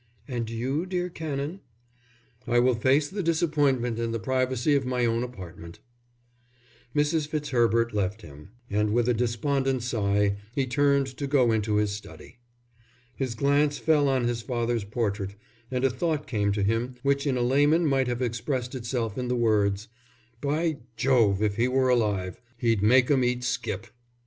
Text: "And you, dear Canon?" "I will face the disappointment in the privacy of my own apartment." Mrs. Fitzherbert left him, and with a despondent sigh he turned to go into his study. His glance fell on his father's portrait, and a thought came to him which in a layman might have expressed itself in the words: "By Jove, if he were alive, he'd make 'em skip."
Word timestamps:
"And 0.27 0.49
you, 0.49 0.87
dear 0.87 1.09
Canon?" 1.09 1.59
"I 2.47 2.57
will 2.57 2.73
face 2.73 3.07
the 3.07 3.21
disappointment 3.21 3.99
in 3.99 4.11
the 4.11 4.19
privacy 4.19 4.73
of 4.75 4.83
my 4.83 5.05
own 5.05 5.21
apartment." 5.21 5.77
Mrs. 6.95 7.27
Fitzherbert 7.27 7.93
left 7.93 8.23
him, 8.23 8.49
and 8.67 8.93
with 8.93 9.07
a 9.07 9.13
despondent 9.13 9.83
sigh 9.83 10.37
he 10.55 10.65
turned 10.65 11.05
to 11.17 11.27
go 11.27 11.51
into 11.51 11.75
his 11.75 11.91
study. 11.91 12.39
His 13.15 13.35
glance 13.35 13.77
fell 13.77 14.07
on 14.09 14.23
his 14.23 14.41
father's 14.41 14.85
portrait, 14.85 15.35
and 15.69 15.83
a 15.83 15.89
thought 15.91 16.25
came 16.25 16.51
to 16.53 16.63
him 16.63 16.95
which 17.03 17.27
in 17.27 17.37
a 17.37 17.43
layman 17.43 17.85
might 17.85 18.07
have 18.07 18.23
expressed 18.23 18.73
itself 18.73 19.19
in 19.19 19.27
the 19.27 19.35
words: 19.35 19.87
"By 20.41 20.79
Jove, 20.97 21.43
if 21.43 21.57
he 21.57 21.67
were 21.67 21.89
alive, 21.89 22.41
he'd 22.57 22.81
make 22.81 23.11
'em 23.11 23.39
skip." 23.43 23.85